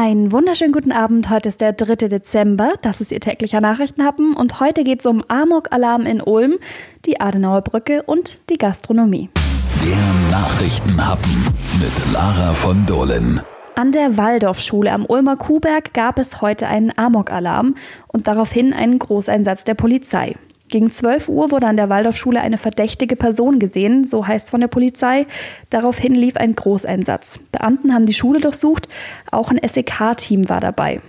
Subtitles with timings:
[0.00, 1.28] Einen wunderschönen guten Abend.
[1.28, 2.06] Heute ist der 3.
[2.06, 2.74] Dezember.
[2.82, 4.32] Das ist Ihr täglicher Nachrichtenhappen.
[4.36, 6.58] Und heute geht es um Amok-Alarm in Ulm,
[7.04, 9.28] die Adenauer Brücke und die Gastronomie.
[9.84, 11.32] Der Nachrichtenhappen
[11.80, 13.40] mit Lara von Dohlen.
[13.74, 17.74] An der Waldorfschule am Ulmer Kuhberg gab es heute einen Amok-Alarm
[18.06, 20.36] und daraufhin einen Großeinsatz der Polizei.
[20.68, 24.68] Gegen 12 Uhr wurde an der Waldorfschule eine verdächtige Person gesehen, so heißt von der
[24.68, 25.26] Polizei.
[25.70, 27.40] Daraufhin lief ein Großeinsatz.
[27.52, 28.86] Beamten haben die Schule durchsucht,
[29.30, 31.00] auch ein SEK-Team war dabei.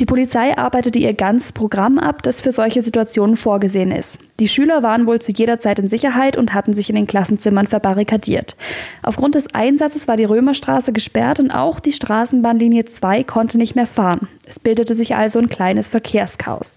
[0.00, 4.18] Die Polizei arbeitete ihr ganzes Programm ab, das für solche Situationen vorgesehen ist.
[4.40, 7.68] Die Schüler waren wohl zu jeder Zeit in Sicherheit und hatten sich in den Klassenzimmern
[7.68, 8.56] verbarrikadiert.
[9.04, 13.86] Aufgrund des Einsatzes war die Römerstraße gesperrt und auch die Straßenbahnlinie 2 konnte nicht mehr
[13.86, 14.26] fahren.
[14.48, 16.74] Es bildete sich also ein kleines Verkehrschaos.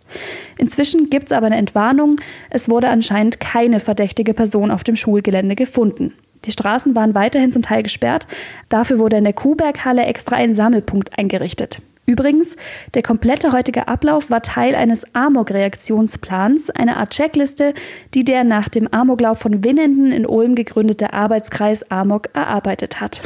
[0.59, 2.17] Inzwischen gibt es aber eine Entwarnung.
[2.51, 6.13] Es wurde anscheinend keine verdächtige Person auf dem Schulgelände gefunden.
[6.45, 8.27] Die Straßen waren weiterhin zum Teil gesperrt.
[8.69, 11.81] Dafür wurde in der Kuhberghalle extra ein Sammelpunkt eingerichtet.
[12.09, 12.55] Übrigens,
[12.93, 17.73] der komplette heutige Ablauf war Teil eines Amok-Reaktionsplans, eine Art Checkliste,
[18.13, 23.19] die der nach dem Amoklauf von Winnenden in Ulm gegründete Arbeitskreis Amok erarbeitet hat.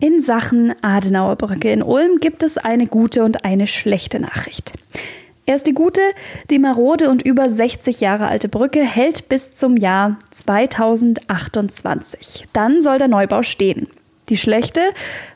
[0.00, 4.74] In Sachen Adenauer Brücke in Ulm gibt es eine gute und eine schlechte Nachricht.
[5.46, 6.02] Erst die gute,
[6.50, 12.48] die marode und über 60 Jahre alte Brücke hält bis zum Jahr 2028.
[12.52, 13.86] Dann soll der Neubau stehen.
[14.28, 14.80] Die schlechte,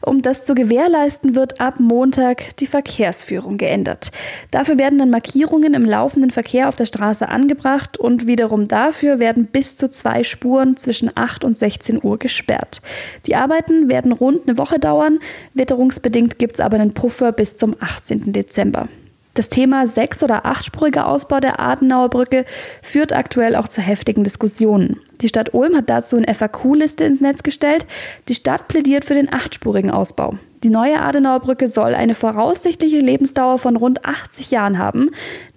[0.03, 4.12] um das zu gewährleisten, wird ab Montag die Verkehrsführung geändert.
[4.51, 9.47] Dafür werden dann Markierungen im laufenden Verkehr auf der Straße angebracht und wiederum dafür werden
[9.47, 12.83] bis zu zwei Spuren zwischen 8 und 16 Uhr gesperrt.
[13.27, 15.20] Die Arbeiten werden rund eine Woche dauern.
[15.55, 18.33] Witterungsbedingt gibt es aber einen Puffer bis zum 18.
[18.33, 18.89] Dezember.
[19.34, 22.44] Das Thema sechs- oder achtspuriger Ausbau der Adenauer Brücke
[22.83, 25.00] führt aktuell auch zu heftigen Diskussionen.
[25.22, 27.86] Die Stadt Ulm hat dazu eine FAQ-Liste ins Netz gestellt.
[28.28, 30.34] Die Stadt plädiert für den achtspurigen Ausbau.
[30.62, 35.11] Die neue Adenauer Brücke soll eine voraussichtliche Lebensdauer von rund 80 Jahren haben.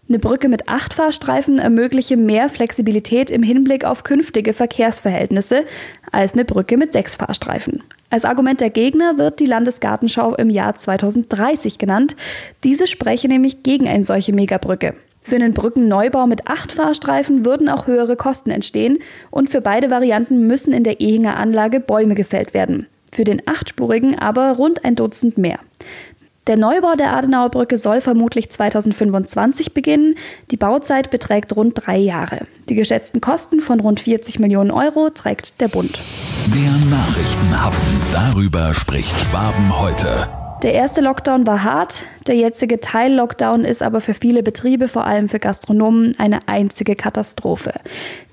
[0.07, 5.66] Eine Brücke mit acht Fahrstreifen ermögliche mehr Flexibilität im Hinblick auf künftige Verkehrsverhältnisse
[6.11, 7.83] als eine Brücke mit sechs Fahrstreifen.
[8.15, 12.15] Als Argument der Gegner wird die Landesgartenschau im Jahr 2030 genannt.
[12.63, 14.93] Diese spreche nämlich gegen eine solche Megabrücke.
[15.21, 18.99] Für einen Brückenneubau mit acht Fahrstreifen würden auch höhere Kosten entstehen
[19.31, 22.87] und für beide Varianten müssen in der Ehinger Anlage Bäume gefällt werden.
[23.11, 25.59] Für den achtspurigen aber rund ein Dutzend mehr.
[26.47, 30.15] Der Neubau der Adenauer Brücke soll vermutlich 2025 beginnen.
[30.51, 32.47] Die Bauzeit beträgt rund drei Jahre.
[32.69, 35.99] Die geschätzten Kosten von rund 40 Millionen Euro trägt der Bund.
[36.53, 37.79] Der Nachrichtenhappen.
[38.13, 40.29] Darüber spricht Schwaben heute.
[40.61, 45.28] Der erste Lockdown war hart, der jetzige Teil-Lockdown ist aber für viele Betriebe, vor allem
[45.28, 47.73] für Gastronomen, eine einzige Katastrophe.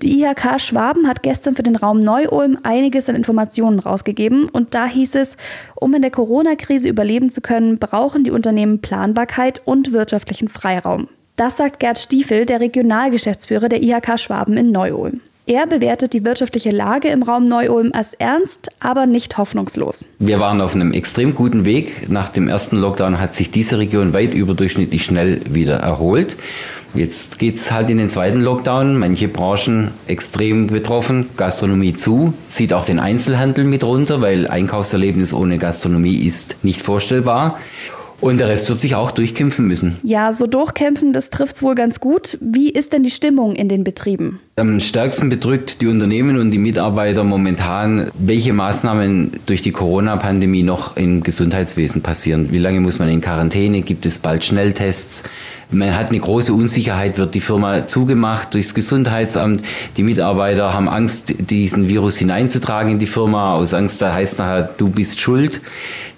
[0.03, 4.87] Die IHK Schwaben hat gestern für den Raum Neu-Ulm einiges an Informationen rausgegeben und da
[4.87, 5.39] hieß es,
[5.75, 11.09] um in der Corona-Krise überleben zu können, brauchen die Unternehmen Planbarkeit und wirtschaftlichen Freiraum.
[11.37, 15.23] Das sagt Gerd Stiefel, der Regionalgeschäftsführer der IHK Schwaben in Neu-Ulm.
[15.45, 20.07] Er bewertet die wirtschaftliche Lage im Raum Neu-Ulm als ernst, aber nicht hoffnungslos.
[20.21, 22.09] Wir waren auf einem extrem guten Weg.
[22.09, 26.37] Nach dem ersten Lockdown hat sich diese Region weit überdurchschnittlich schnell wieder erholt.
[26.95, 28.97] Jetzt geht es halt in den zweiten Lockdown.
[28.97, 35.59] Manche Branchen extrem betroffen, Gastronomie zu, zieht auch den Einzelhandel mit runter, weil Einkaufserlebnis ohne
[35.59, 37.59] Gastronomie ist nicht vorstellbar.
[38.21, 39.97] Und der Rest wird sich auch durchkämpfen müssen.
[40.05, 42.39] Ja, so durchkämpfen, das trifft es wohl ganz gut.
[42.41, 44.39] Wie ist denn die Stimmung in den Betrieben?
[44.55, 50.99] Am stärksten bedrückt die Unternehmen und die Mitarbeiter momentan, welche Maßnahmen durch die Corona-Pandemie noch
[50.99, 52.49] im Gesundheitswesen passieren.
[52.51, 53.81] Wie lange muss man in Quarantäne?
[53.81, 55.23] Gibt es bald Schnelltests?
[55.71, 59.63] Man hat eine große Unsicherheit, wird die Firma zugemacht durchs Gesundheitsamt.
[59.97, 63.55] Die Mitarbeiter haben Angst, diesen Virus hineinzutragen in die Firma.
[63.55, 65.63] Aus Angst, da heißt nachher, du bist schuld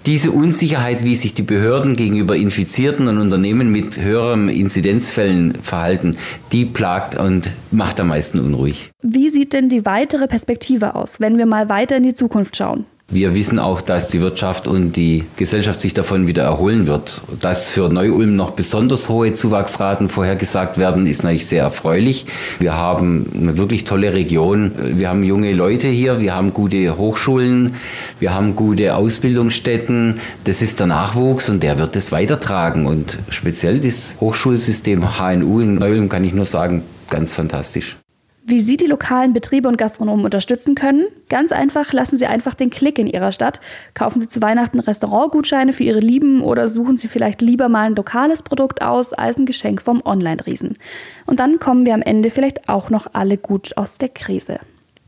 [0.05, 6.15] diese Unsicherheit, wie sich die Behörden gegenüber Infizierten und Unternehmen mit höherem Inzidenzfällen verhalten,
[6.51, 8.91] die plagt und macht am meisten unruhig.
[9.01, 12.85] Wie sieht denn die weitere Perspektive aus, wenn wir mal weiter in die Zukunft schauen?
[13.07, 17.21] Wir wissen auch, dass die Wirtschaft und die Gesellschaft sich davon wieder erholen wird.
[17.39, 22.25] Dass für Neu-Ulm noch besonders hohe Zuwachsraten vorhergesagt werden, ist natürlich sehr erfreulich.
[22.57, 24.71] Wir haben eine wirklich tolle Region.
[24.97, 27.75] Wir haben junge Leute hier, wir haben gute Hochschulen,
[28.19, 30.19] wir haben gute Ausbildungsstätten.
[30.45, 32.87] Das ist der Nachwuchs und der wird es weitertragen.
[32.87, 36.81] Und speziell das Hochschulsystem HNU in Neu-Ulm kann ich nur sagen,
[37.11, 37.97] ganz fantastisch.
[38.47, 41.07] Wie Sie die lokalen Betriebe und Gastronomen unterstützen können?
[41.29, 43.59] Ganz einfach, lassen Sie einfach den Klick in Ihrer Stadt.
[43.95, 47.95] Kaufen Sie zu Weihnachten Restaurantgutscheine für Ihre Lieben oder suchen Sie vielleicht lieber mal ein
[47.95, 50.77] lokales Produkt aus als ein Geschenk vom Online-Riesen.
[51.25, 54.59] Und dann kommen wir am Ende vielleicht auch noch alle gut aus der Krise.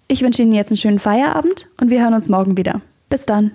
[0.07, 2.81] Ich wünsche Ihnen jetzt einen schönen Feierabend und wir hören uns morgen wieder.
[3.07, 3.51] Bis dann.